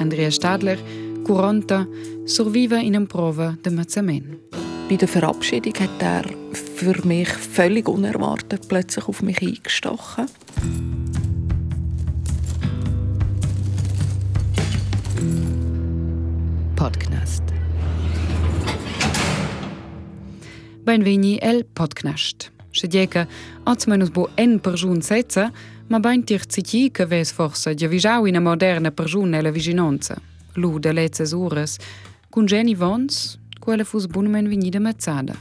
Andrea 0.00 0.30
Stadler, 0.30 0.78
40, 1.26 1.86
survive 2.26 2.80
in 2.82 2.96
einer 2.96 3.06
Prova 3.06 3.58
de 3.62 3.70
Mazzamen. 3.70 4.38
Bei 4.88 4.96
der 4.96 5.06
Verabschiedung 5.06 5.74
hat 5.74 5.90
er 6.00 6.24
für 6.54 7.06
mich 7.06 7.28
völlig 7.28 7.86
unerwartet 7.86 8.66
plötzlich 8.66 9.06
auf 9.06 9.20
mich 9.20 9.42
eingestochen. 9.42 10.24
Podcast. 16.76 17.42
Benveni 20.86 21.38
el 21.42 21.64
podcast. 21.64 22.50
Se 22.72 22.86
dica, 22.86 23.26
uns 23.64 24.10
bo 24.10 24.28
en 24.36 24.58
persun 24.60 25.02
setza, 25.02 25.52
ma 25.88 25.98
bain 25.98 26.22
tir 26.24 26.46
citi 26.46 26.90
che 26.90 27.06
ves 27.06 27.32
forse 27.32 27.74
di 27.74 27.84
avisau 27.84 28.26
in 28.26 28.40
moderna 28.40 28.90
persun 28.90 29.28
nella 29.28 29.50
viginanza. 29.50 30.16
Lu 30.54 30.78
de 30.78 30.92
letzes 30.92 31.32
ures, 31.32 31.78
con 32.28 32.46
Jenny 32.46 32.74
Vons, 32.74 33.38
quella 33.58 33.84
fus 33.84 34.06
bunmen 34.06 34.48
venida 34.48 34.78
mezzada. 34.78 35.34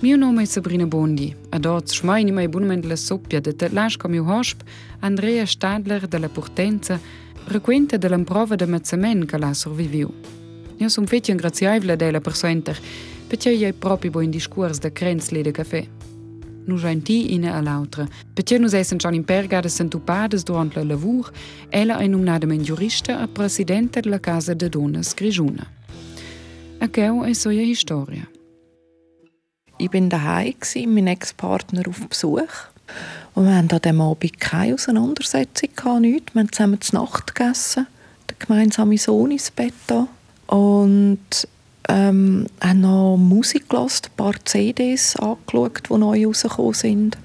Mio 0.00 0.16
nome 0.16 0.42
è 0.42 0.44
Sabrina 0.44 0.86
Bondi, 0.86 1.34
ad 1.48 1.64
oz 1.64 1.92
schmeini 1.92 2.30
mai 2.30 2.48
bunmen 2.48 2.82
la 2.84 2.96
soppia 2.96 3.40
de 3.40 3.54
tetlasch 3.56 3.96
com 3.96 4.12
io 4.12 4.24
hosp, 4.24 4.60
Andrea 5.00 5.46
Stadler 5.46 6.06
della 6.06 6.28
Portenza, 6.28 7.00
requenta 7.46 7.96
dell'improva 7.96 8.54
de 8.54 8.66
mezzamen 8.66 9.24
che 9.24 9.38
l'ha 9.38 9.54
surviviu. 9.54 10.12
Io 10.76 10.88
son 10.88 11.06
fetio 11.06 11.32
ingraziaivla 11.32 11.96
della 11.96 12.20
persuenter, 12.20 12.78
perché 13.26 13.50
io 13.50 13.72
proprio 13.72 14.20
in 14.20 14.30
discurs 14.30 14.78
de 14.78 14.92
crenzli 14.92 15.40
de 15.40 15.50
caffè. 15.50 15.88
Nu 16.66 16.76
genti 16.76 17.34
ina 17.34 17.54
a 17.54 17.60
l'altra, 17.60 18.06
perché 18.32 18.58
nus 18.58 18.72
essen 18.72 18.98
schon 18.98 19.14
in 19.14 19.24
pergade 19.24 19.68
sentupades 19.68 20.42
durant 20.44 20.74
la 20.74 20.82
lavur, 20.82 21.30
ella 21.68 21.98
è 21.98 22.06
nominada 22.06 22.46
men 22.46 22.62
giurista 22.62 23.20
a 23.20 23.28
presidente 23.28 24.00
della 24.00 24.18
Casa 24.18 24.54
de 24.54 24.68
Donas 24.68 25.14
Grigiuna. 25.14 25.66
A 26.78 26.88
queu 26.88 27.22
è 27.22 27.34
soia 27.34 27.62
historia. 27.62 28.26
Ich 29.78 29.90
bin 29.90 30.08
daheim 30.08 30.54
mein 30.86 31.06
Ex-Partner 31.06 31.82
auf 31.86 32.08
Besuch. 32.08 32.70
Und 33.34 33.46
wir 33.46 33.56
hatten 33.56 33.72
an 33.72 33.80
diesem 33.80 34.00
Abend 34.00 34.40
keine 34.40 34.74
Auseinandersetzung, 34.74 35.70
gehabt, 35.74 36.00
nichts. 36.00 36.34
Wir 36.34 36.40
haben 36.40 36.52
zusammen 36.52 36.80
zur 36.80 37.00
Nacht 37.00 37.34
gegessen, 37.34 37.86
der 38.28 38.36
gemeinsame 38.38 38.98
Sohn 38.98 39.32
ins 39.32 39.50
Bett 39.50 39.74
da. 39.86 40.06
Und 40.46 41.48
ähm, 41.88 42.46
haben 42.60 42.80
noch 42.80 43.16
Musik 43.16 43.68
gehört, 43.68 44.10
ein 44.10 44.16
paar 44.16 44.44
CDs 44.44 45.16
angeschaut, 45.16 45.82
die 45.88 45.98
neu 45.98 46.26
rausgekommen 46.26 46.74
sind. 46.74 47.18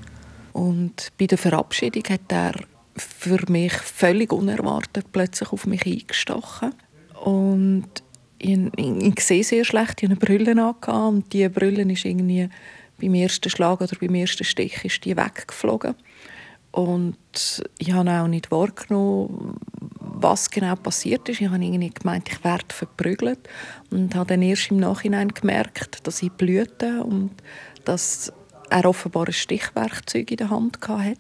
Und 0.54 1.12
bei 1.18 1.28
der 1.28 1.38
Verabschiedung 1.38 2.04
hat 2.10 2.22
er 2.30 2.54
für 2.96 3.40
mich 3.50 3.74
völlig 3.74 4.34
unerwartet 4.34 5.06
plötzlich 5.12 5.52
auf 5.52 5.66
mich 5.66 5.86
eingestochen. 5.86 6.74
Und 7.24 7.88
ich, 8.40 8.58
ich, 8.76 9.04
ich 9.04 9.20
sehe 9.22 9.44
sehr 9.44 9.66
schlecht, 9.66 10.02
ich 10.02 10.10
hatte 10.10 10.28
eine 10.28 10.40
Brille 10.40 10.76
an 10.82 11.08
und 11.08 11.34
diese 11.34 11.50
Brille 11.50 11.90
ist 11.92 12.06
irgendwie 12.06 12.50
beim 13.00 13.14
ersten 13.14 13.50
Schlag 13.50 13.82
oder 13.82 13.96
beim 14.00 14.16
ersten 14.16 14.44
Stich 14.44 14.84
ist 14.84 15.06
die 15.06 15.16
weggeflogen. 15.16 15.96
Und 16.72 17.64
ich 17.78 17.92
habe 17.92 18.12
auch 18.12 18.28
nicht 18.28 18.52
wahrgenommen, 18.52 19.58
was 20.22 20.50
genau 20.50 20.76
passiert 20.76 21.28
ist. 21.30 21.42
Ich 21.42 21.48
habe 21.48 21.64
irgendwie 21.64 21.90
gemeint, 21.90 22.30
ich 22.30 22.44
werde 22.44 22.74
verprügelt 22.74 23.40
und 23.90 24.16
habe 24.16 24.30
dann 24.30 24.42
erst 24.42 24.72
im 24.72 24.78
Nachhinein 24.78 25.30
gemerkt, 25.30 26.06
dass 26.06 26.22
ich 26.22 26.32
blühte 26.32 27.04
und 27.04 27.32
dass 27.86 28.32
er 28.70 28.86
offenbar 28.86 29.28
ein 29.28 29.34
Stichwerkzeug 29.34 30.32
in 30.32 30.38
der 30.38 30.50
Hand 30.50 30.78
hatte. 30.88 31.16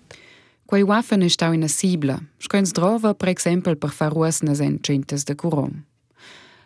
Quei 0.69 0.88
waffen 0.88 1.28
stau 1.30 1.52
in 1.52 1.67
Sibla. 1.67 2.19
Scoins 2.39 2.73
drova, 2.73 3.14
per 3.14 3.30
esempio, 3.30 3.75
per 3.75 3.89
far 3.89 4.11
ruosnas 4.14 4.59
encintes 4.59 5.25
de 5.25 5.36
curom. 5.36 5.84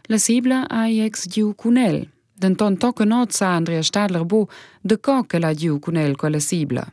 La 0.10 0.18
Sibla 0.18 0.66
ha 0.70 0.90
ex 0.90 1.28
diu 1.28 1.54
cunel. 1.54 2.10
Denton 2.36 2.76
toca 2.78 3.06
not 3.06 3.32
sa 3.32 3.56
Andrea 3.56 3.82
Stadler 3.82 4.26
bo 4.26 4.50
de 4.82 4.98
co 4.98 5.24
che 5.24 5.40
la 5.40 5.54
diu 5.54 5.80
cunel 5.80 6.18
con 6.18 6.32
la 6.32 6.40
Sibla. 6.40 6.84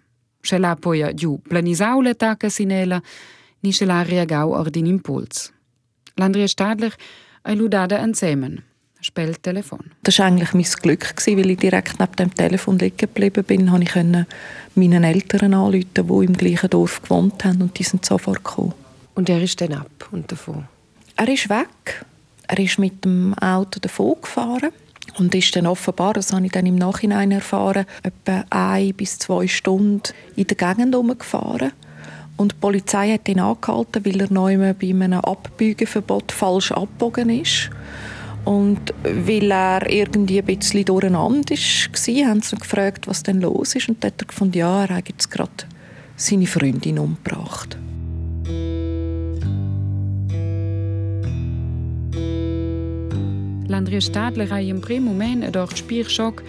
Se 0.40 0.58
la 0.58 0.76
poi 0.76 1.02
diu 1.12 1.40
planisau 1.48 2.00
le 2.00 2.14
tacca 2.14 2.48
sinela, 2.48 3.02
ni 3.60 3.72
se 3.72 3.86
la 3.86 4.02
reagau 4.02 4.54
ordin 4.54 4.86
impuls. 4.86 5.52
L'Andrea 6.16 6.48
Stadler 6.48 6.94
ha 7.44 7.54
ludada 7.54 7.98
ansemen. 7.98 8.62
Spielt 9.02 9.42
Telefon. 9.42 9.80
Das 10.02 10.18
war 10.18 10.26
eigentlich 10.26 10.52
mein 10.52 10.66
Glück, 10.82 11.14
weil 11.26 11.50
ich 11.50 11.58
direkt 11.58 11.98
neben 11.98 12.16
dem 12.16 12.34
Telefon 12.34 12.78
liegen 12.78 12.98
geblieben 12.98 13.44
bin. 13.44 13.70
Konnte 13.70 13.84
ich 13.84 14.26
meinen 14.74 15.04
Eltern 15.04 15.54
anrufen, 15.54 15.88
die 15.94 16.24
im 16.26 16.36
gleichen 16.36 16.68
Dorf 16.68 17.00
gewohnt 17.00 17.42
haben 17.42 17.62
und 17.62 17.78
die 17.78 17.82
sind 17.82 18.04
sofort 18.04 18.44
gekommen. 18.44 18.74
Und 19.14 19.30
er 19.30 19.42
ist 19.42 19.58
dann 19.58 19.72
ab 19.72 20.08
und 20.12 20.30
davon? 20.30 20.66
Er 21.16 21.28
ist 21.28 21.48
weg. 21.48 22.04
Er 22.46 22.58
ist 22.58 22.78
mit 22.78 23.04
dem 23.04 23.32
Auto 23.34 23.80
davon 23.80 24.16
gefahren 24.20 24.70
und 25.18 25.34
ist 25.34 25.56
dann 25.56 25.66
offenbar, 25.66 26.14
das 26.14 26.32
habe 26.32 26.44
ich 26.46 26.52
dann 26.52 26.66
im 26.66 26.76
Nachhinein 26.76 27.30
erfahren, 27.30 27.86
etwa 28.02 28.44
ein 28.50 28.92
bis 28.94 29.18
zwei 29.18 29.46
Stunden 29.46 30.02
in 30.36 30.46
der 30.46 30.56
Gegend 30.56 30.94
herumgefahren. 30.94 31.72
Und 32.40 32.52
die 32.52 32.56
Polizei 32.56 33.12
hat 33.12 33.28
ihn 33.28 33.38
angehalten, 33.38 34.02
weil 34.02 34.22
er 34.22 34.32
neu 34.32 34.56
bei 34.72 34.88
einem 34.88 35.20
Abbiegeverbot 35.20 36.32
falsch 36.32 36.72
abgebogen 36.72 37.28
ist. 37.28 37.68
Und 38.46 38.94
weil 39.02 39.52
er 39.52 39.86
irgendwie 39.90 40.38
ein 40.38 40.46
bisschen 40.46 40.86
durcheinander 40.86 41.50
war, 41.50 42.30
haben 42.30 42.40
sie 42.40 42.52
ihn 42.52 42.58
gefragt, 42.58 43.06
was 43.06 43.22
denn 43.24 43.42
los 43.42 43.74
ist. 43.74 43.90
Und 43.90 44.02
dann 44.02 44.12
hat 44.12 44.22
er 44.22 44.26
gefunden, 44.28 44.56
ja, 44.56 44.84
er 44.86 44.96
hat 44.96 45.10
jetzt 45.10 45.30
gerade 45.30 45.52
seine 46.16 46.46
Freundin 46.46 46.98
umgebracht. 46.98 47.76
L'Andrea 53.68 54.00
Stadler 54.00 54.48
ha 54.48 54.58
in 54.58 54.80
prim 54.80 55.04
moment 55.04 55.44
ed 55.44 55.58
or 55.58 55.68
spir 55.76 56.08
schoc 56.08 56.42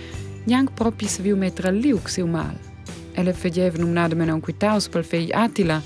neanc 0.47 0.71
propi 0.73 1.07
se 1.07 1.21
viu 1.21 1.35
metre 1.35 1.67
al 1.67 1.75
liu 1.75 1.99
siu 2.07 2.27
mal. 2.27 2.70
Ella 3.13 3.33
fegeva 3.33 3.77
numnada 3.77 4.15
men 4.15 4.31
un 4.31 4.41
quitaus 4.41 4.87
pel 4.89 5.03
fei 5.03 5.31
Attila, 5.33 5.81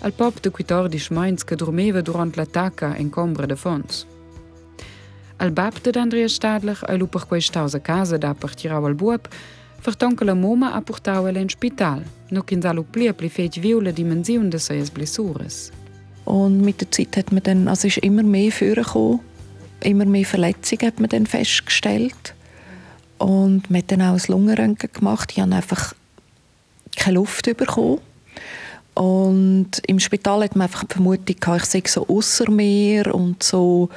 al 0.00 0.12
pop 0.12 0.40
de 0.40 0.50
14 0.50 1.12
mains 1.12 1.44
che 1.44 1.56
dormeva 1.56 2.00
durant 2.00 2.36
l'attacca 2.36 2.94
in 2.96 3.10
combra 3.10 3.46
de 3.46 3.56
fons. 3.56 4.06
Al 5.36 5.52
bab 5.52 5.80
de 5.80 5.98
Andrea 5.98 6.28
Stadler, 6.28 6.78
a 6.82 6.94
lu 6.96 7.06
per 7.06 7.26
quei 7.26 7.40
staus 7.40 7.74
a 7.74 7.80
casa 7.80 8.18
da 8.18 8.34
partirau 8.34 8.84
al 8.84 8.94
buop, 8.94 9.28
vertonca 9.82 10.24
la 10.24 10.34
moma 10.34 10.74
a 10.74 10.80
portau 10.80 11.26
el 11.26 11.36
in 11.36 11.48
spital, 11.48 12.02
no 12.30 12.42
kin 12.42 12.62
salu 12.62 12.84
plia 12.84 13.14
pli 13.14 13.28
feit 13.28 13.56
viu 13.56 13.80
la 13.80 13.92
dimension 13.92 14.50
de 14.50 14.58
seies 14.58 14.90
blessures. 14.90 15.70
Und 16.24 16.60
mit 16.60 16.80
der 16.80 16.90
Zeit 16.90 17.16
hat 17.16 17.32
man 17.32 17.42
dann, 17.42 17.68
also 17.68 17.88
ist 17.88 17.98
immer 17.98 18.22
mehr 18.22 18.52
vorgekommen, 18.52 19.20
immer 19.80 20.04
mehr 20.04 20.26
Verletzungen 20.26 20.86
hat 20.86 21.00
man 21.00 21.08
dann 21.08 21.26
festgestellt. 21.26 22.34
Und 23.18 23.70
man 23.70 23.80
hat 23.80 23.90
dann 23.90 24.02
auch 24.02 24.14
ein 24.14 24.22
Lungenröntgen 24.28 24.90
gemacht. 24.92 25.32
Ich 25.32 25.40
habe 25.40 25.54
einfach 25.54 25.94
keine 26.96 27.14
Luft 27.14 27.44
bekommen. 27.56 28.00
Und 28.94 29.70
im 29.86 30.00
Spital 30.00 30.42
hat 30.42 30.56
man 30.56 30.66
einfach 30.66 30.84
die 30.84 30.94
Vermutung 30.94 31.36
gehabt, 31.38 31.62
ich 31.62 31.68
sei 31.68 31.82
so 31.86 32.06
außer 32.06 32.50
mir 32.50 33.14
und 33.14 33.42
so 33.42 33.88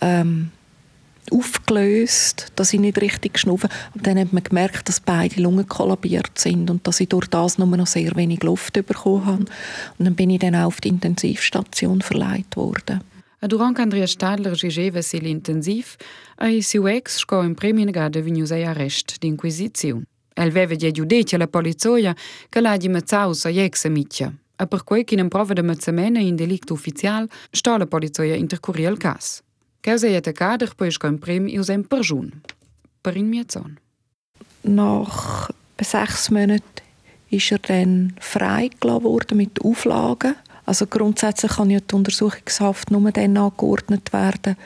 ähm, 0.00 0.50
aufgelöst, 1.30 2.52
dass 2.56 2.72
ich 2.72 2.80
nicht 2.80 3.00
richtig 3.00 3.38
schnaufe. 3.38 3.68
Und 3.94 4.06
dann 4.06 4.18
hat 4.18 4.32
man 4.32 4.42
gemerkt, 4.42 4.88
dass 4.88 5.00
beide 5.00 5.40
Lungen 5.40 5.68
kollabiert 5.68 6.38
sind 6.38 6.70
und 6.70 6.86
dass 6.86 7.00
ich 7.00 7.08
durch 7.08 7.26
das 7.26 7.58
nur 7.58 7.68
noch 7.68 7.86
sehr 7.86 8.14
wenig 8.16 8.42
Luft 8.42 8.74
bekommen 8.74 9.26
habe. 9.26 9.44
Und 9.98 10.04
dann 10.04 10.14
bin 10.14 10.30
ich 10.30 10.38
dann 10.38 10.54
auch 10.54 10.66
auf 10.66 10.80
die 10.80 10.88
Intensivstation 10.88 12.00
verleiht 12.00 12.56
worden. 12.56 13.00
Durant 13.40 13.78
Andrea 13.78 14.06
Stadler 14.08 14.56
gigeva 14.56 15.00
sil 15.02 15.22
intensiv, 15.26 15.96
ai 16.38 16.60
siu 16.60 16.88
ex 16.88 17.20
sco 17.20 17.40
in 17.42 17.54
premi 17.54 17.84
negada 17.84 18.24
vegnius 18.24 18.50
ai 18.50 18.66
arrest 18.66 19.22
d'inquisiziun. 19.22 20.06
El 20.38 20.52
veve 20.52 20.76
di 20.76 20.92
giudicia 20.92 21.36
la 21.36 21.48
polizia 21.48 22.14
che 22.48 22.60
l'ha 22.60 22.76
di 22.76 22.88
mazzaus 22.88 23.44
ai 23.44 23.58
ex 23.58 23.86
amicia. 23.86 24.32
A 24.56 24.66
per 24.66 24.84
quei 24.84 25.02
che 25.02 25.16
in 25.16 25.28
prova 25.28 25.52
de 25.52 25.62
mazzamena 25.62 26.20
in 26.20 26.36
delicto 26.36 26.74
ufficial 26.74 27.28
sta 27.50 27.76
la 27.76 27.86
polizia 27.86 28.36
intercurria 28.36 28.88
il 28.88 28.98
cas. 28.98 29.42
Causa 29.80 30.06
et 30.06 30.32
cader 30.32 30.74
poi 30.76 30.92
sco 30.92 31.08
in 31.08 31.18
prem 31.18 31.48
ius 31.48 31.68
en 31.68 31.82
perjun. 31.84 32.40
Per 33.00 33.16
in 33.16 33.28
mia 33.28 33.44
zon. 33.48 33.78
Nach 34.62 35.50
sechs 35.80 36.30
Monaten 36.30 36.82
ist 37.30 37.50
er 37.50 37.58
dann 37.58 38.14
freigelassen 38.20 39.02
worden 39.02 39.36
mit 39.38 39.60
Auflagen. 39.64 40.36
Also 40.66 40.86
grundsätzlich 40.86 41.52
kann 41.52 41.70
ja 41.70 41.80
die 41.80 41.94
Untersuchungshaft 41.94 42.90
nur 42.92 43.10
dann 43.10 43.36
angeordnet 43.36 44.12
werden, 44.12 44.56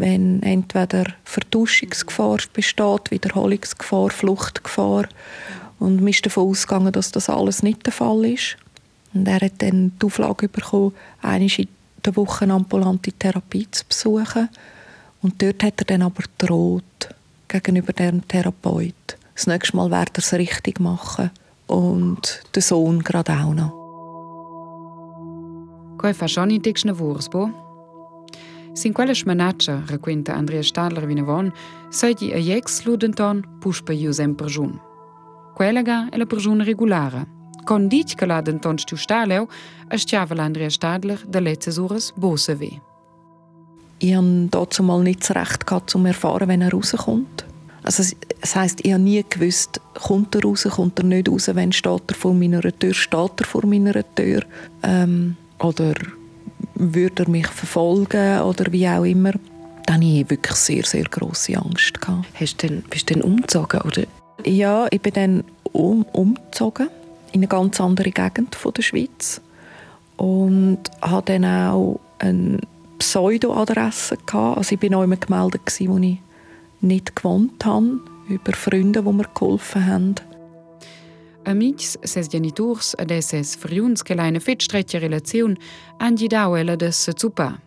wenn 0.00 0.42
entweder 0.42 1.04
Vertuschungsgefahr 1.24 2.38
besteht, 2.52 3.10
Wiederholungsgefahr, 3.10 4.10
Fluchtgefahr. 4.10 5.06
Und 5.78 5.96
man 5.96 6.08
ist 6.08 6.24
davon 6.24 6.50
ausgegangen, 6.50 6.92
dass 6.92 7.12
das 7.12 7.28
alles 7.28 7.62
nicht 7.62 7.84
der 7.86 7.92
Fall 7.92 8.24
ist. 8.24 8.56
Und 9.14 9.28
er 9.28 9.40
hat 9.40 9.54
dann 9.58 9.92
die 10.00 10.06
Auflage 10.06 10.48
bekommen, 10.48 10.94
einmal 11.22 11.50
in 11.58 11.68
der 12.04 12.16
Woche 12.16 12.44
eine 12.44 12.54
ambulante 12.54 13.12
Therapie 13.12 13.68
zu 13.70 13.84
besuchen. 13.86 14.48
Und 15.22 15.40
dort 15.42 15.62
hat 15.62 15.80
er 15.80 15.84
dann 15.84 16.02
aber 16.02 16.22
droht 16.38 16.84
gegenüber 17.48 17.92
dem 17.92 18.26
Therapeut. 18.26 18.94
Das 19.34 19.46
nächste 19.46 19.76
Mal 19.76 19.90
wird 19.90 20.16
er 20.16 20.18
es 20.18 20.32
richtig 20.32 20.80
machen. 20.80 21.30
Und 21.66 22.42
der 22.54 22.62
Sohn 22.62 23.02
gerade 23.02 23.32
auch 23.32 23.54
noch. 23.54 23.80
Quai 25.98 26.14
fa 26.14 26.26
schon 26.26 26.50
in 26.50 26.62
dicna 26.62 26.98
vursbo? 26.98 27.69
Sin 28.80 28.94
quella 28.94 29.12
schmanaccia, 29.12 29.82
racconta 29.88 30.34
Andrea 30.34 30.62
Stadler 30.62 31.04
Vinavon, 31.04 31.52
sei 31.90 32.14
a 32.32 32.38
jex 32.38 32.84
ludenton 32.84 33.44
puspa 33.58 33.92
iu 33.92 34.10
sempre 34.10 34.46
jun. 34.46 34.80
Quella 35.54 35.82
ga 35.82 36.08
è 36.08 36.16
la 36.16 36.24
persona 36.24 36.64
regolare. 36.64 37.26
Con 37.64 37.88
dic 37.88 38.14
che 38.14 38.24
la 38.24 38.40
denton 38.40 38.78
stiu 38.78 38.96
staleu, 38.96 39.46
asciava 39.88 40.34
l'Andrea 40.34 40.70
Stadler 40.70 41.20
da 41.26 41.40
letztes 41.40 41.76
ures 41.76 42.12
bose 42.16 42.56
weh. 42.58 42.80
Ich 43.98 44.14
habe 44.14 44.48
dazu 44.48 44.82
mal 44.82 45.02
nicht 45.02 45.24
so 45.24 45.34
recht 45.34 45.66
gehabt, 45.66 45.94
um 45.94 46.04
zu 46.04 46.08
erfahren, 46.08 46.48
wenn 46.48 46.62
er 46.62 46.70
rauskommt. 46.70 47.44
Also, 47.82 48.16
das 48.40 48.56
heisst, 48.56 48.80
ich 48.82 48.94
habe 48.94 49.02
nie 49.02 49.22
gewusst, 49.28 49.78
kommt 49.92 50.34
er 50.34 50.42
raus, 50.42 50.66
kommt 50.70 50.98
er 51.00 51.04
nicht 51.04 51.28
raus, 51.28 51.50
wenn 51.52 51.72
steht 51.72 52.08
er 52.08 52.14
vor 52.14 52.32
meiner 52.32 52.62
Tür, 52.62 52.94
steht 52.94 53.40
er 53.40 53.46
vor 53.46 53.66
meiner 53.66 54.02
Tür. 54.14 54.40
Ähm, 54.82 55.36
oder 55.58 55.92
würde 56.74 57.24
er 57.24 57.28
mich 57.28 57.46
verfolgen 57.46 58.40
oder 58.40 58.72
wie 58.72 58.88
auch 58.88 59.04
immer. 59.04 59.32
Dann 59.86 59.96
hatte 59.96 60.04
ich 60.04 60.30
wirklich 60.30 60.56
sehr, 60.56 60.84
sehr 60.84 61.04
grosse 61.04 61.56
Angst. 61.56 62.00
Gehabt. 62.00 62.26
Hast 62.34 62.62
du 62.62 62.68
denn, 62.68 62.82
bist 62.82 63.10
du 63.10 63.14
dann 63.14 63.22
umgezogen? 63.22 63.80
Oder? 63.82 64.04
Ja, 64.44 64.86
ich 64.90 65.00
bin 65.00 65.12
dann 65.12 65.44
um, 65.72 66.04
umgezogen 66.12 66.88
in 67.32 67.40
eine 67.40 67.48
ganz 67.48 67.80
andere 67.80 68.10
Gegend 68.10 68.54
von 68.54 68.72
der 68.72 68.82
Schweiz 68.82 69.40
und 70.16 70.78
hatte 71.00 71.38
dann 71.38 71.44
auch 71.44 72.00
eine 72.18 72.58
Pseudo-Adresse. 72.98 74.18
Also 74.32 74.74
ich 74.74 74.82
war 74.90 74.98
auch 74.98 75.02
immer 75.02 75.16
gemeldet, 75.16 75.62
wo 75.80 75.98
ich 75.98 76.18
nicht 76.80 77.16
gewohnt 77.16 77.64
habe, 77.64 78.00
über 78.28 78.52
Freunde, 78.52 79.02
die 79.02 79.12
mir 79.12 79.26
geholfen 79.34 79.86
haben. 79.86 80.14
Amics, 81.44 81.96
ses 82.04 82.28
genitors 82.28 82.94
ed 82.98 83.10
esses 83.10 83.56
friuns 83.56 84.02
che 84.02 84.14
l'hain 84.14 84.40
fet 84.40 84.62
stretcha 84.62 84.98
relaziun 84.98 85.56
han 85.98 86.14
gli 86.14 86.28
dau 86.28 86.56
ella 86.56 86.76
de 86.76 86.92
se 86.92 87.12
zupa. 87.16 87.58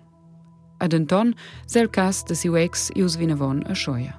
Ad 0.80 0.94
enton, 0.94 1.34
sel 1.66 1.90
cas 1.90 2.24
de 2.24 2.36
siu 2.36 2.56
ex 2.56 2.90
ius 2.96 3.18
vinavon 3.18 3.64
a 3.70 3.74
schoia. 3.74 4.14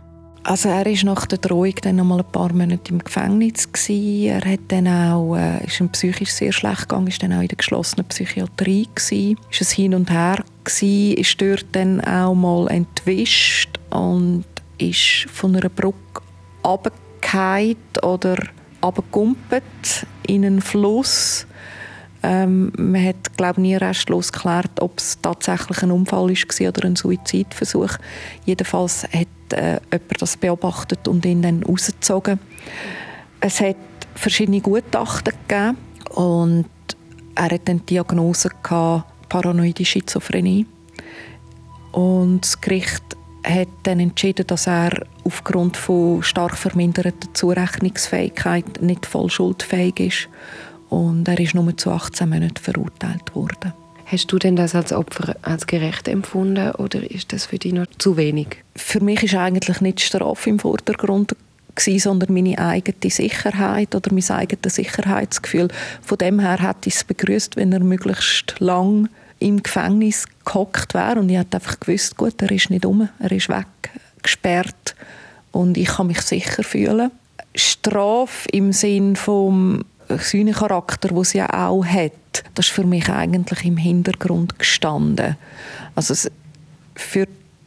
Also 0.46 0.68
er 0.68 0.86
ist 0.86 1.04
nach 1.04 1.24
der 1.24 1.38
Drohung 1.38 1.74
dann 1.80 1.96
noch 1.96 2.04
mal 2.04 2.18
ein 2.18 2.30
paar 2.30 2.52
Monate 2.52 2.92
im 2.92 2.98
Gefängnis 2.98 3.72
gewesen. 3.72 4.26
Er 4.26 4.44
hat 4.44 4.60
dann 4.68 4.86
auch, 4.86 5.36
äh, 5.36 5.64
ist 5.64 5.80
ihm 5.80 5.88
psychisch 5.88 6.32
sehr 6.32 6.52
schlecht 6.52 6.82
gegangen, 6.82 7.06
ist 7.06 7.22
dann 7.22 7.32
auch 7.32 7.40
in 7.40 7.48
der 7.48 7.56
geschlossenen 7.56 8.06
Psychiatrie 8.08 8.86
gewesen. 8.94 9.38
Ist 9.50 9.62
es 9.62 9.70
hin 9.70 9.94
und 9.94 10.10
her 10.10 10.44
gewesen, 10.64 11.16
ist 11.16 11.40
dort 11.40 11.64
dann 11.72 12.02
auch 12.02 12.34
mal 12.34 12.68
entwischt 12.68 13.80
und 13.88 14.44
ist 14.76 15.26
von 15.30 15.56
einer 15.56 15.70
Brücke 15.70 16.20
abgefallen 16.62 17.76
oder 18.02 18.36
abgekumpelt 18.84 20.06
in 20.26 20.44
einen 20.44 20.60
Fluss. 20.60 21.46
Ähm, 22.22 22.72
man 22.76 23.04
hat 23.04 23.36
glaube 23.36 23.60
nie 23.60 23.76
restlos 23.76 24.32
geklärt, 24.32 24.80
ob 24.80 24.98
es 24.98 25.18
tatsächlich 25.20 25.82
ein 25.82 25.90
Unfall 25.90 26.28
war 26.28 26.68
oder 26.68 26.84
ein 26.84 26.96
Suizidversuch. 26.96 27.96
Jedenfalls 28.44 29.04
hat 29.04 29.52
äh, 29.52 29.80
jemand 29.90 30.20
das 30.22 30.36
beobachtet 30.36 31.08
und 31.08 31.24
ihn 31.24 31.42
dann 31.42 31.62
rausgezogen. 31.62 32.38
Es 33.40 33.60
hat 33.60 33.76
verschiedene 34.14 34.60
Gutachten 34.60 35.34
gegeben 35.48 35.76
und 36.14 36.66
er 37.34 37.50
hat 37.50 37.68
dann 37.68 37.80
die 37.80 37.94
Diagnose 37.94 38.50
gehabt, 38.62 39.28
paranoide 39.28 39.84
Schizophrenie. 39.84 40.66
Und 41.92 42.42
das 42.42 42.60
Gericht 42.60 43.02
hat 43.44 43.68
dann 43.84 44.00
entschieden, 44.00 44.46
dass 44.46 44.66
er 44.66 45.06
aufgrund 45.24 45.76
von 45.76 46.22
stark 46.22 46.56
verminderter 46.56 47.12
Zurechnungsfähigkeit 47.34 48.80
nicht 48.80 49.06
voll 49.06 49.30
schuldfähig 49.30 50.00
ist. 50.00 50.28
Und 50.88 51.28
er 51.28 51.38
ist 51.38 51.54
nur 51.54 51.76
zu 51.76 51.90
18 51.90 52.28
Monaten 52.28 52.56
verurteilt 52.56 53.34
worden. 53.34 53.72
Hast 54.06 54.30
du 54.30 54.38
denn 54.38 54.54
das 54.54 54.74
als 54.74 54.92
Opfer 54.92 55.34
als 55.42 55.66
gerecht 55.66 56.08
empfunden 56.08 56.72
oder 56.72 57.10
ist 57.10 57.32
das 57.32 57.46
für 57.46 57.58
dich 57.58 57.72
noch 57.72 57.86
zu 57.98 58.16
wenig? 58.16 58.58
Für 58.76 59.00
mich 59.00 59.22
ist 59.22 59.34
eigentlich 59.34 59.80
nicht 59.80 59.98
die 59.98 60.04
Strafe 60.04 60.50
im 60.50 60.58
Vordergrund 60.58 61.34
gewesen, 61.74 61.98
sondern 61.98 62.34
meine 62.34 62.58
eigene 62.58 63.10
Sicherheit 63.10 63.94
oder 63.94 64.12
mein 64.12 64.30
eigenes 64.30 64.74
Sicherheitsgefühl. 64.76 65.68
Von 66.02 66.18
dem 66.18 66.38
her 66.40 66.58
hätte 66.60 66.88
ich 66.88 66.96
es 66.96 67.04
begrüßt, 67.04 67.56
wenn 67.56 67.72
er 67.72 67.80
möglichst 67.80 68.56
lang 68.60 69.08
im 69.44 69.62
Gefängnis 69.62 70.26
gehockt 70.44 70.94
wäre 70.94 71.20
und 71.20 71.28
ich 71.28 71.36
hätte 71.36 71.58
einfach 71.58 71.78
gewusst, 71.78 72.16
gut, 72.16 72.40
er 72.40 72.50
ist 72.50 72.70
nicht 72.70 72.86
um, 72.86 73.08
er 73.18 73.32
ist 73.32 73.48
weggesperrt 73.48 74.94
und 75.52 75.76
ich 75.76 75.88
kann 75.88 76.06
mich 76.06 76.22
sicher 76.22 76.62
fühlen. 76.62 77.10
Strafe 77.54 78.48
im 78.52 78.72
Sinn 78.72 79.16
vom 79.16 79.84
Charakter, 80.08 81.10
wo 81.12 81.24
sie 81.24 81.38
ja 81.38 81.68
auch 81.68 81.84
hat, 81.84 82.44
das 82.54 82.66
ist 82.66 82.72
für 82.72 82.84
mich 82.84 83.08
eigentlich 83.08 83.64
im 83.64 83.76
Hintergrund 83.76 84.58
gestanden. 84.58 85.36
Also 85.94 86.28
für 86.94 87.26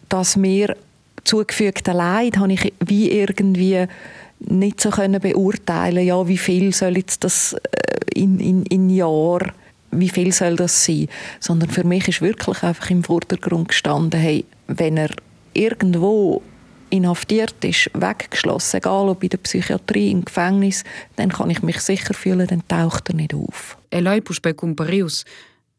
das 0.09 0.35
mir 0.35 0.75
zugefügte 1.24 1.91
Leid 1.91 2.38
habe 2.38 2.53
ich 2.53 2.74
wie 2.79 3.12
irgendwie 3.12 3.85
nicht 4.39 4.81
so 4.81 4.89
können 4.89 5.21
beurteilen, 5.21 6.06
ja, 6.06 6.27
wie 6.27 6.38
viel 6.38 6.74
soll 6.74 6.97
jetzt 6.97 7.24
das 7.24 7.53
äh, 7.53 7.59
in, 8.19 8.39
in, 8.39 8.63
in 8.63 8.89
Jahr 8.89 9.41
wie 9.92 10.10
viel 10.10 10.31
soll 10.31 10.56
das 10.56 10.86
sein? 10.86 11.07
Sondern 11.39 11.69
für 11.69 11.84
mich 11.84 12.07
ist 12.07 12.22
wirklich 12.22 12.63
einfach 12.63 12.89
im 12.89 13.04
Vordergrund 13.04 13.69
gestanden, 13.69 14.19
hey, 14.19 14.45
wenn 14.68 14.98
er 14.98 15.12
irgendwo 15.54 16.42
inhaftiert 16.89 17.63
ist, 17.63 17.89
weggeschlossen, 17.94 18.78
egal 18.78 19.10
ob 19.10 19.24
in 19.24 19.30
der 19.30 19.38
Psychiatrie, 19.38 20.12
im 20.12 20.24
Gefängnis, 20.24 20.84
dann 21.16 21.30
kann 21.30 21.50
ich 21.50 21.62
mich 21.62 21.80
sicher 21.81 22.13
fühlen, 22.13 22.48
dann 22.48 22.68
taucht 22.68 23.10
er 23.10 23.16
nicht 23.16 23.34
auf. 23.34 23.78
E 23.92 24.00
lei 24.00 24.22
puspe 24.22 24.54
cumparius, 24.54 25.25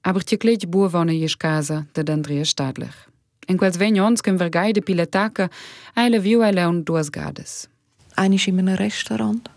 aber 0.02 0.20
ti 0.20 0.36
cledi 0.36 0.66
bua 0.66 0.92
vona 0.92 1.12
ies 1.12 1.38
casa 1.38 1.86
de 1.94 2.04
Andrea 2.12 2.44
Stadler. 2.44 2.92
In 3.46 3.56
quels 3.56 3.78
vegn 3.80 4.00
ons 4.00 4.22
ken 4.22 4.36
vergai 4.36 4.72
de 4.72 4.82
piletaka, 4.82 5.48
eile 5.96 6.20
viu 6.20 6.42
eile 6.44 6.66
un 6.68 6.84
duas 6.84 7.10
gades. 7.10 7.68
Einer 8.16 8.46
in 8.46 8.58
einem 8.58 8.76
Restaurant. 8.76 9.48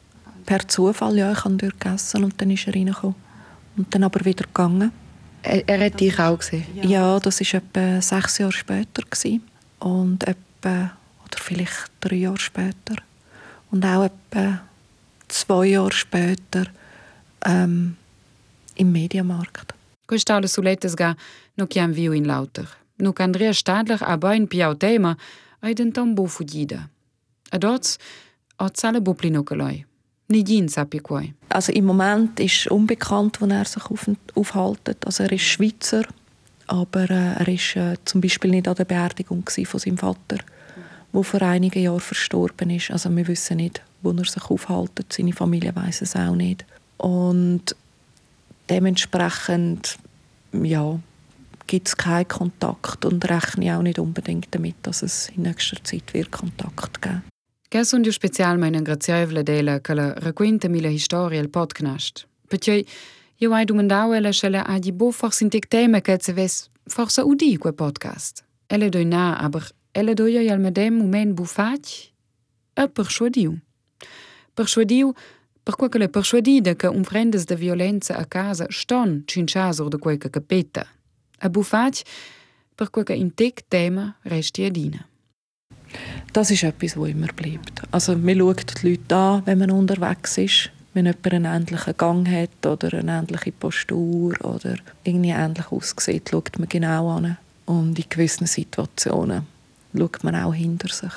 Per 0.46 0.68
Zufall, 0.68 1.18
ja, 1.18 1.32
ich 1.34 1.44
habe 1.44 1.56
dort 1.56 1.80
gegessen 1.80 2.24
und 2.24 2.40
dann 2.40 2.52
ist 2.52 2.68
er 2.68 2.76
reingekommen 2.76 3.31
und 3.78 3.94
dann 3.94 4.04
aber 4.04 4.24
wieder 4.26 4.46
gegangen. 4.46 4.92
Er, 5.44 5.68
er 5.68 5.86
hat 5.86 6.00
dich 6.00 6.20
auch 6.20 6.38
gesehen? 6.38 6.66
Ja, 6.84 7.20
das 7.20 7.40
war 7.42 7.62
etwa 7.62 8.02
sechs 8.02 8.38
Jahre 8.38 8.52
später. 8.52 9.02
Gewesen. 9.04 9.44
Und 9.80 10.24
etwa, 10.28 10.92
oder 11.26 11.38
vielleicht 11.38 11.92
drei 12.00 12.18
Jahre 12.18 12.40
später. 12.40 12.96
Und 13.72 13.86
auch 13.86 14.04
etwa 14.04 14.62
zwei 15.28 15.66
Jahre 15.68 15.92
später 15.92 16.66
ähm, 17.46 17.96
im 18.76 18.92
Mediamarkt. 18.92 19.74
Quest'aula 20.08 20.48
sulettes 20.48 20.96
ga 20.96 21.16
no 21.56 21.66
chiam 21.66 21.96
viu 21.96 22.12
in 22.12 22.26
lauter. 22.26 22.68
No 22.98 23.14
Andrea 23.18 23.54
Stadler 23.54 24.02
a 24.02 24.18
bain 24.18 24.48
piau 24.48 24.74
tema 24.76 25.16
ai 25.62 25.74
den 25.74 25.94
tombo 25.94 26.28
fugida. 26.28 26.90
Ad 27.52 27.66
oz, 27.66 27.98
oz 28.58 28.84
alle 28.84 29.02
sappi 30.68 31.00
quai. 31.00 31.34
Also 31.50 31.72
im 31.72 31.86
Moment 31.86 32.40
ist 32.40 32.68
unbekannt, 32.68 33.42
wo 33.42 33.46
er 33.46 33.66
sich 33.66 33.86
auf, 33.86 34.10
aufhält. 34.36 35.06
Also 35.06 35.24
er 35.24 35.32
ist 35.32 35.42
Schweizer, 35.42 36.04
aber 36.68 37.10
äh, 37.10 37.34
er 37.40 37.48
ist 37.48 37.76
äh, 37.76 37.98
zum 38.06 38.22
Beispiel 38.22 38.52
nicht 38.52 38.68
an 38.68 38.76
der 38.76 38.86
Beerdigung 38.86 39.44
von 39.48 39.80
seinem 39.80 39.98
Vater, 39.98 40.38
wo 41.12 41.24
vor 41.24 41.42
einigen 41.42 41.84
Jahren 41.84 42.00
verstorben 42.00 42.70
ist. 42.70 42.92
Also 42.92 43.16
wir 43.16 43.28
wissen 43.28 43.58
nicht, 43.58 43.82
wo 44.02 44.12
er 44.12 44.26
sich 44.26 44.50
aufhält. 44.50 44.92
Seine 45.10 45.34
Familie 45.34 45.76
weiß 45.76 46.02
es 46.02 46.16
auch 46.16 46.36
nicht. 46.36 46.66
Und 46.98 47.76
dementsprechend, 48.70 49.98
ja, 50.54 51.00
gibt 51.68 51.88
es 51.88 51.98
keinen 51.98 52.28
Kontakt 52.28 53.06
und 53.06 53.24
rechne 53.30 53.78
auch 53.78 53.82
nicht 53.82 54.00
unbedingt 54.00 54.48
damit, 54.52 54.76
dass 54.84 55.04
es 55.04 55.30
in 55.36 55.44
nächster 55.44 55.84
Zeit 55.84 56.14
wird 56.14 56.32
Kontakt 56.32 57.02
geben 57.02 57.24
Che 57.72 57.86
sunt 57.86 58.06
io 58.06 58.12
specialmein 58.12 58.74
ingrazievole 58.74 59.44
della 59.44 59.80
che 59.80 59.94
la 59.94 60.14
racconta 60.14 60.68
mi 60.68 60.82
la 60.82 60.92
storia 60.98 61.40
il 61.40 61.50
podcast. 61.50 62.28
Perché 62.46 62.84
io 63.38 63.54
hai 63.54 63.64
domandato 63.64 64.12
ella 64.12 64.34
se 64.34 64.50
la 64.50 64.64
agi 64.64 64.92
bo 64.92 65.10
forse 65.12 65.44
in 65.44 65.50
tic 65.50 65.68
tema 65.68 66.02
che 66.02 66.18
se 66.20 66.34
ves 66.34 66.70
forse 66.84 67.22
udi 67.22 67.56
quel 67.56 67.74
podcast. 67.74 68.44
Ella 68.68 68.90
doi 68.90 69.06
na, 69.06 69.38
aber 69.38 69.72
ella 69.94 70.14
doi 70.14 70.50
al 70.50 70.60
medem 70.60 70.96
moment 70.96 71.34
bu 71.34 71.46
fac 71.46 72.12
e 72.74 72.90
persuadiu. 72.90 73.58
Persuadiu 74.54 75.14
per 75.64 75.76
quel 75.78 75.90
che 75.90 75.98
le 75.98 76.10
persuadida 76.10 76.76
che 76.76 76.88
un 76.88 77.06
frendes 77.06 77.46
de 77.46 77.56
violenza 77.56 78.18
a 78.18 78.26
casa 78.26 78.66
ston 78.70 79.24
cinciasor 79.26 79.88
de 79.88 79.98
quel 79.98 80.18
che 80.18 80.30
capeta. 80.30 80.86
E 81.40 81.50
bu 81.50 81.62
fac 81.62 82.02
per 82.76 82.90
quel 82.90 83.06
che 83.06 83.14
in 83.14 83.34
tic 83.34 83.64
tema 83.70 84.14
resti 84.24 84.66
adina. 84.66 85.06
Das 86.34 86.52
ist 86.52 86.64
etwas, 86.64 86.94
das 86.94 87.10
immer 87.10 87.28
bleibt. 87.28 87.82
Also 87.92 88.16
man 88.16 88.38
schaut 88.38 88.82
die 88.82 88.90
Leute 88.90 89.16
an, 89.16 89.42
wenn 89.46 89.60
man 89.60 89.72
unterwegs 89.72 90.38
ist. 90.38 90.72
Wenn 90.94 91.06
jemand 91.06 91.34
einen 91.34 91.46
ähnlichen 91.46 91.96
Gang 91.98 92.28
hat 92.30 92.66
oder 92.66 92.98
eine 92.98 93.20
ähnliche 93.20 93.54
Postur 93.54 94.34
oder 94.44 94.76
irgendwie 95.04 95.30
ähnlich 95.30 95.72
aussieht, 95.72 96.30
schaut 96.30 96.60
man 96.60 96.68
genau 96.68 97.10
an. 97.12 97.38
Und 97.66 97.98
in 97.98 98.06
gewissen 98.10 98.48
Situationen 98.48 99.48
schaut 99.98 100.24
man 100.24 100.36
auch 100.36 100.54
hinter 100.54 100.90
sich. 100.90 101.14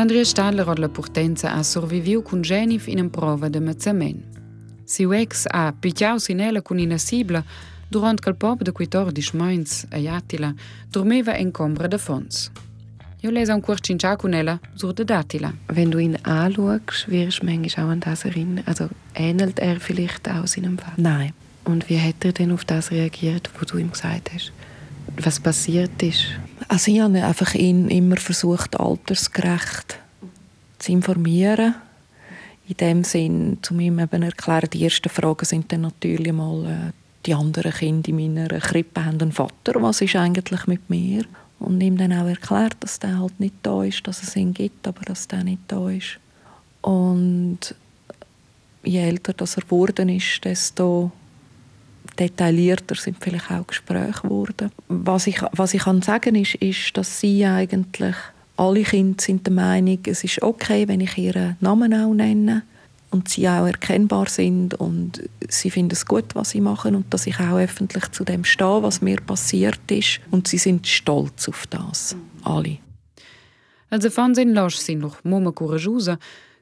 L'Andrea 0.00 0.24
Stadler 0.24 0.66
hat 0.66 0.78
la 0.78 0.88
portenza 0.88 1.50
ha 1.52 1.62
surviviu 1.62 2.22
con 2.22 2.40
Genif 2.40 2.86
in 2.86 3.00
una 3.00 3.10
prova 3.10 3.50
de 3.50 3.60
mezzament. 3.60 4.22
Siu 4.84 5.12
ex 5.12 5.44
ha 5.46 5.74
picciau 5.78 6.16
sinella 6.18 6.62
con 6.62 6.78
ina 6.78 6.96
sibla 6.96 7.44
durant 7.90 8.24
il 8.26 8.34
pop 8.34 8.62
de 8.62 8.72
14 8.72 9.36
mains 9.36 9.84
a 9.90 9.98
Jatila 9.98 10.54
dormeva 10.88 11.36
in 11.36 11.50
combra 11.50 11.86
de 11.86 11.98
fons. 11.98 12.50
Io 13.20 13.30
lese 13.30 13.52
un 13.52 13.60
cuor 13.60 13.80
cincià 13.80 14.16
con 14.16 14.32
ella 14.32 14.58
sur 14.74 14.94
de 14.94 15.04
Datila. 15.04 15.52
Wenn 15.66 15.90
du 15.90 15.98
ihn 15.98 16.16
anschaust, 16.22 17.06
wirst 17.08 17.42
du 17.42 17.44
manchmal 17.44 17.84
auch 17.84 17.90
an 17.90 18.00
das 18.00 18.24
erinnern. 18.24 18.64
Also 18.64 18.88
ähnelt 19.14 19.58
er 19.58 19.80
vielleicht 19.80 20.30
auch 20.30 20.46
seinem 20.46 20.78
Vater? 20.78 20.94
Nein. 20.96 21.34
Und 21.64 21.90
wie 21.90 22.00
hat 22.00 22.24
er 22.24 22.32
denn 22.32 22.52
auf 22.52 22.64
das 22.64 22.90
reagiert, 22.90 23.50
wo 23.58 23.66
du 23.66 23.76
ihm 23.76 23.90
gesagt 23.90 24.30
hast, 24.32 24.50
was 25.24 25.40
passiert 25.40 26.02
ist? 26.02 26.26
Also 26.68 26.90
ich 26.90 27.00
habe 27.00 27.24
einfach 27.24 27.54
ihn 27.54 27.88
immer 27.88 28.16
versucht, 28.16 28.78
altersgerecht 28.78 29.98
zu 30.78 30.92
informieren. 30.92 31.74
In 32.68 32.76
dem 32.76 33.04
Sinn, 33.04 33.58
zu 33.62 33.74
ihm 33.78 33.98
eben 33.98 34.22
erklären, 34.22 34.70
die 34.72 34.84
ersten 34.84 35.08
Fragen 35.08 35.44
sind 35.44 35.72
dann 35.72 35.82
natürlich 35.82 36.32
mal, 36.32 36.64
äh, 36.66 36.92
die 37.26 37.34
anderen 37.34 37.72
Kinder 37.72 38.08
in 38.08 38.16
meiner 38.16 38.48
Krippe 38.60 39.04
haben 39.04 39.20
einen 39.20 39.32
Vater, 39.32 39.82
was 39.82 40.00
ist 40.00 40.16
eigentlich 40.16 40.66
mit 40.66 40.88
mir? 40.88 41.24
Und 41.58 41.80
ihm 41.82 41.98
dann 41.98 42.12
auch 42.12 42.26
erklärt, 42.26 42.76
dass 42.80 42.98
der 42.98 43.18
halt 43.18 43.38
nicht 43.38 43.54
da 43.62 43.82
ist, 43.82 44.06
dass 44.06 44.22
es 44.22 44.36
ihn 44.36 44.54
gibt, 44.54 44.86
aber 44.86 45.02
dass 45.02 45.28
der 45.28 45.44
nicht 45.44 45.60
da 45.68 45.90
ist. 45.90 46.18
Und 46.80 47.74
je 48.82 49.00
älter 49.00 49.34
das 49.34 49.56
er 49.56 49.64
geworden 49.64 50.08
ist, 50.08 50.44
desto 50.44 51.12
detaillierter 52.18 52.94
sind 52.94 53.16
vielleicht 53.20 53.50
auch 53.50 53.66
Gespräche 53.66 54.22
geworden. 54.22 54.70
Was 54.88 55.26
ich, 55.26 55.40
was 55.52 55.74
ich 55.74 55.82
kann 55.82 56.02
sagen 56.02 56.34
ist, 56.34 56.54
ist, 56.56 56.96
dass 56.96 57.20
sie 57.20 57.44
eigentlich, 57.44 58.16
alle 58.56 58.82
Kinder 58.82 59.22
sind 59.22 59.46
der 59.46 59.54
Meinung, 59.54 59.98
es 60.06 60.24
ist 60.24 60.42
okay, 60.42 60.86
wenn 60.86 61.00
ich 61.00 61.16
ihren 61.16 61.56
Namen 61.60 61.94
auch 61.94 62.12
nenne 62.12 62.62
und 63.10 63.28
sie 63.28 63.48
auch 63.48 63.66
erkennbar 63.66 64.28
sind 64.28 64.74
und 64.74 65.22
sie 65.48 65.70
finden 65.70 65.92
es 65.92 66.06
gut, 66.06 66.34
was 66.34 66.50
sie 66.50 66.60
machen 66.60 66.94
und 66.94 67.12
dass 67.12 67.26
ich 67.26 67.40
auch 67.40 67.58
öffentlich 67.58 68.10
zu 68.12 68.24
dem 68.24 68.44
stehe, 68.44 68.82
was 68.82 69.00
mir 69.02 69.20
passiert 69.20 69.80
ist 69.90 70.20
und 70.30 70.46
sie 70.46 70.58
sind 70.58 70.86
stolz 70.86 71.48
auf 71.48 71.66
das, 71.66 72.16
alle. 72.42 72.78
Also 73.90 74.08
fan 74.10 74.34
sin 74.34 74.54
losch 74.54 74.76
sin 74.76 75.00
noch 75.00 75.24
moma 75.24 75.52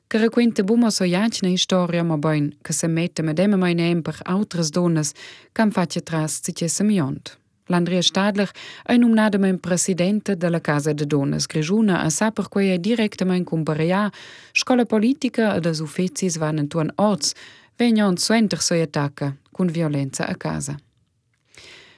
Këre 0.09 0.31
kuinte 0.33 0.63
bumos 0.65 1.03
o 1.05 1.05
jaqë 1.05 1.43
në 1.45 1.51
historia 1.53 2.01
më 2.01 2.17
bojnë, 2.25 2.55
këse 2.65 2.89
mejtë 2.89 3.25
me 3.27 3.35
deme 3.37 3.59
mojnë 3.61 3.91
e 3.91 3.97
për 4.07 4.23
autres 4.33 4.71
donës, 4.73 5.11
kam 5.53 5.69
faqe 5.69 6.01
tras 6.01 6.39
si 6.41 6.55
që 6.57 6.69
se 6.73 6.87
mjondë. 6.89 7.35
L'Andrea 7.69 8.01
Stadler 8.01 8.49
è 8.87 8.97
nominato 8.97 9.39
mein 9.39 9.59
presidente 9.61 10.39
della 10.39 10.63
Casa 10.63 10.95
de 10.95 11.05
Donnes 11.05 11.45
Grigiuna 11.47 12.01
a 12.01 12.09
sa 12.09 12.31
per 12.31 12.49
cui 12.49 12.69
è 12.69 12.79
direttamente 12.79 13.45
comparia 13.45 14.11
scuola 14.53 14.87
politica 14.87 15.53
ad 15.53 15.67
as 15.67 15.81
uffezis 15.81 16.39
van 16.39 16.57
in 16.57 16.69
tuan 16.69 16.91
orts 16.97 17.35
vegna 17.77 18.07
un 18.07 18.17
suenter 18.17 18.63
soi 18.63 18.81
attacca 18.81 19.37
con 19.53 19.67
violenza 19.67 20.27
a 20.27 20.37
casa. 20.37 20.79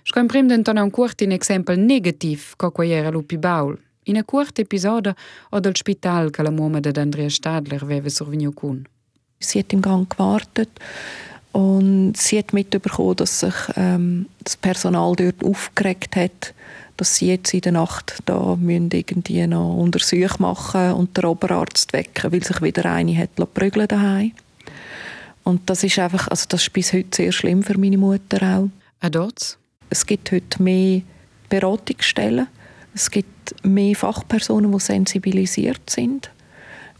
Scoimprem 0.02 0.48
den 0.48 0.64
ton 0.64 0.78
un 0.78 0.90
curtin 0.90 1.30
exempel 1.30 1.78
negativ 1.78 2.56
co 2.56 2.72
quai 2.72 2.90
era 2.90 3.10
lupi 3.10 3.38
baul. 3.38 3.78
In 4.10 4.16
a 4.16 4.24
curt 4.24 4.58
episodio 4.58 5.14
o 5.50 5.60
del 5.60 5.76
spital 5.76 6.30
che 6.30 6.42
la 6.42 6.50
muoma 6.50 6.80
de 6.80 6.92
Andrea 7.00 7.28
Stadler 7.28 7.84
veve 7.86 8.10
survegnu 8.10 8.52
cun. 8.52 8.86
Sie 9.38 9.58
hat 9.58 9.72
im 9.72 9.80
Gang 9.80 10.08
gewartet 10.08 10.68
und 11.52 12.14
sie 12.16 12.38
hat 12.38 12.52
mitbekommen, 12.52 13.16
dass 13.16 13.40
sich 13.40 13.54
ähm, 13.76 14.26
das 14.44 14.56
Personal 14.56 15.14
dort 15.16 15.42
aufgeregt 15.44 16.16
hat, 16.16 16.54
dass 16.96 17.16
sie 17.16 17.28
jetzt 17.28 17.54
in 17.54 17.62
der 17.62 17.72
Nacht 17.72 18.18
da 18.26 18.56
müssen 18.56 18.90
irgendwie 18.92 19.46
noch 19.46 19.76
Untersuchung 19.76 20.36
machen 20.40 20.92
und 20.92 21.16
den 21.16 21.24
Oberarzt 21.24 21.92
wecken, 21.92 22.32
weil 22.32 22.44
sich 22.44 22.60
wieder 22.60 22.84
eine 22.84 23.16
hat 23.16 23.34
prügeln 23.54 23.88
daheim. 23.88 24.32
Und 25.44 25.70
das 25.70 25.82
ist 25.82 25.98
einfach, 25.98 26.28
also 26.28 26.44
das 26.48 26.62
ist 26.62 26.72
bis 26.72 26.92
heute 26.92 27.16
sehr 27.16 27.32
schlimm 27.32 27.62
für 27.62 27.78
meine 27.78 27.96
Mutter 27.96 28.58
auch. 28.58 28.68
A 29.00 29.08
dort? 29.08 29.56
Es 29.88 30.04
gibt 30.04 30.30
heute 30.30 30.62
mehr 30.62 31.00
Beratungsstellen, 31.48 32.46
es 32.94 33.10
gibt 33.10 33.64
mehr 33.64 33.94
Fachpersonen, 33.94 34.72
die 34.72 34.80
sensibilisiert 34.80 35.88
sind. 35.88 36.30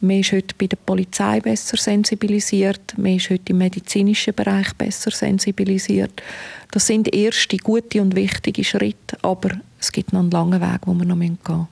Man 0.02 0.20
ist 0.20 0.32
heute 0.32 0.54
bei 0.58 0.66
der 0.66 0.78
Polizei 0.78 1.40
besser 1.40 1.76
sensibilisiert, 1.76 2.94
man 2.96 3.16
ist 3.16 3.28
heute 3.28 3.52
im 3.52 3.58
medizinischen 3.58 4.34
Bereich 4.34 4.72
besser 4.74 5.10
sensibilisiert. 5.10 6.22
Das 6.70 6.86
sind 6.86 7.14
erste 7.14 7.58
gute 7.58 8.00
und 8.00 8.16
wichtige 8.16 8.64
Schritte, 8.64 9.18
aber 9.20 9.50
es 9.78 9.92
gibt 9.92 10.12
noch 10.12 10.20
einen 10.20 10.30
langen 10.30 10.60
Weg, 10.60 10.80
wo 10.86 10.94
wir 10.94 11.04
noch 11.04 11.18
gehen 11.18 11.38
müssen. 11.46 11.68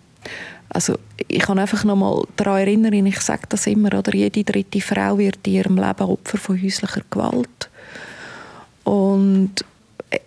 Also 0.69 0.99
ich 1.27 1.39
kann 1.39 1.59
einfach 1.59 1.85
noch 1.85 1.97
mal 1.97 2.23
daran 2.37 2.59
erinnern, 2.59 3.07
ich 3.07 3.21
sage 3.21 3.45
das 3.49 3.67
immer, 3.67 3.97
oder 3.97 4.15
jede 4.15 4.45
dritte 4.45 4.83
Frau 4.83 5.17
wird 5.17 5.47
in 5.47 5.55
ihrem 5.55 5.77
Leben 5.77 6.03
Opfer 6.03 6.37
von 6.37 6.63
häuslicher 6.63 7.03
Gewalt. 7.09 7.71
Und 8.85 9.65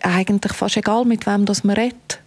eigentlich 0.02 0.52
fast 0.52 0.76
egal, 0.76 1.04
mit 1.04 1.26
wem 1.26 1.44
das 1.44 1.62
man 1.62 1.76
redet, 1.76 2.21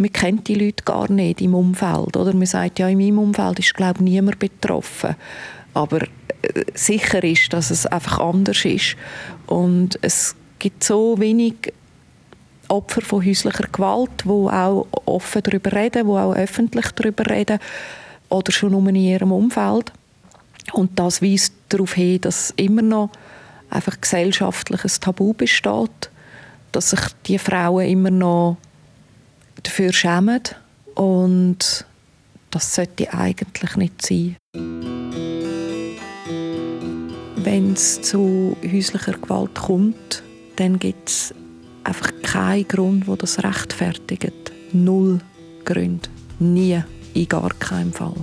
man 0.00 0.12
kennt 0.12 0.48
die 0.48 0.54
Leute 0.54 0.82
gar 0.84 1.10
nicht 1.12 1.42
im 1.42 1.54
Umfeld. 1.54 2.16
Oder 2.16 2.32
man 2.34 2.46
sagt, 2.46 2.78
ja, 2.78 2.88
in 2.88 2.98
meinem 2.98 3.18
Umfeld 3.18 3.58
ist 3.58 3.74
glaube 3.74 4.02
niemand 4.02 4.38
betroffen. 4.38 5.14
Aber 5.74 6.00
äh, 6.02 6.64
sicher 6.74 7.22
ist, 7.22 7.52
dass 7.52 7.70
es 7.70 7.86
einfach 7.86 8.18
anders 8.18 8.64
ist. 8.64 8.96
Und 9.46 9.98
es 10.00 10.34
gibt 10.58 10.82
so 10.84 11.18
wenig 11.18 11.72
Opfer 12.68 13.02
von 13.02 13.24
häuslicher 13.24 13.66
Gewalt, 13.70 14.24
die 14.24 14.28
auch 14.28 14.86
offen 15.04 15.42
darüber 15.42 15.72
reden, 15.72 16.06
die 16.06 16.12
auch 16.12 16.34
öffentlich 16.34 16.86
darüber 16.92 17.26
reden 17.26 17.58
oder 18.30 18.52
schon 18.52 18.70
nur 18.72 18.88
in 18.88 18.94
ihrem 18.94 19.32
Umfeld. 19.32 19.92
Und 20.72 20.98
das 20.98 21.20
weist 21.20 21.52
darauf 21.68 21.94
hin, 21.94 22.20
dass 22.20 22.54
immer 22.56 22.82
noch 22.82 23.10
einfach 23.68 24.00
gesellschaftliches 24.00 25.00
Tabu 25.00 25.34
besteht, 25.34 26.10
dass 26.72 26.90
sich 26.90 27.00
die 27.26 27.38
Frauen 27.38 27.86
immer 27.86 28.10
noch 28.10 28.56
dafür 29.62 29.92
schämen 29.92 30.40
und 30.94 31.84
das 32.50 32.74
sollte 32.74 33.12
eigentlich 33.12 33.76
nicht 33.76 34.06
sein. 34.06 34.36
Wenn 37.36 37.72
es 37.72 38.02
zu 38.02 38.56
häuslicher 38.62 39.12
Gewalt 39.12 39.54
kommt, 39.54 40.22
dann 40.56 40.78
gibt 40.78 41.08
es 41.08 41.34
einfach 41.84 42.12
keinen 42.22 42.68
Grund, 42.68 43.06
der 43.08 43.16
das 43.16 43.42
rechtfertigt. 43.42 44.52
Null 44.72 45.20
Gründe. 45.64 46.08
Nie. 46.38 46.82
In 47.14 47.28
gar 47.28 47.52
keinem 47.58 47.92
Fall. 47.92 48.14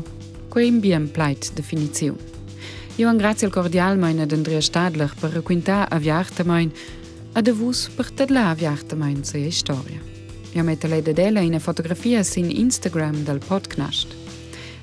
Quem 0.50 0.80
bien 0.80 1.10
pleit 1.10 1.58
definizione. 1.58 2.20
Io 2.98 3.10
ringrazio 3.10 3.50
cordialmente 3.50 4.24
ad 4.24 4.32
Andrea 4.32 4.62
Stadler 4.62 5.12
per 5.20 5.32
raccontare 5.32 5.88
a 5.90 6.00
Viartemein 6.00 6.72
e 7.34 7.40
a 7.50 7.54
vos 7.54 7.90
per 7.90 8.12
tedla 8.12 8.50
a 8.50 8.56
Viartemein 8.56 9.24
sua 9.24 9.52
storia. 9.52 10.17
Io 10.54 10.64
metto 10.64 10.88
lei 10.88 11.02
della 11.02 11.40
in 11.40 11.60
fotografia 11.60 12.24
sin 12.24 12.50
Instagram 12.50 13.24
del 13.24 13.40
podcast. 13.46 14.16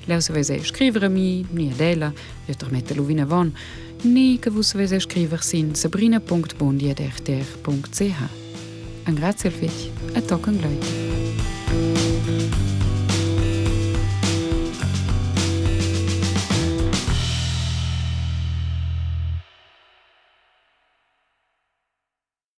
Leu 0.05 0.19
se 0.19 0.33
vese 0.33 0.63
scrivermi, 0.63 1.45
ni 1.51 1.73
della, 1.75 2.13
io 2.45 2.55
tormette 2.55 2.93
luvina 2.93 3.25
von, 3.25 3.53
ni 4.03 4.39
che 4.39 4.49
vos 4.49 4.73
vese 4.73 4.99
scriver 4.99 5.41
sin 5.41 5.75
sabrina.bondi.rtr.ch. 5.75 8.13
An 9.03 9.13
grazie 9.13 9.49
al 9.49 9.55
fich, 9.55 9.89
a 10.13 10.21
tocken 10.21 10.57
gleit. 10.57 12.04